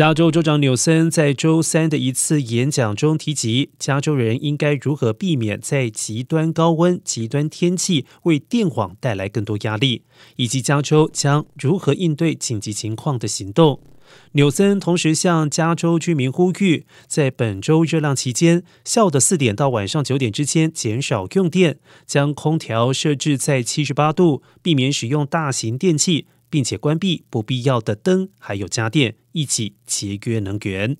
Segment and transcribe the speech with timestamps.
[0.00, 10.04] 加州州长纽森在周三的一次演讲中提及，加州人应该如何避免在极端高温、极端天气为电网带来更多压力，
[10.36, 13.78] 以及加州将如何应对紧急情况的行动。
[14.32, 26.26] 纽森同时向加州居民呼吁，在本周热浪期间，下午的四点到晚上九点之间减少用电，将空调设置在七十八度，避免使用大型电器。
[26.50, 30.96] 并且关闭不必要的灯，还有家电，一起节约能源。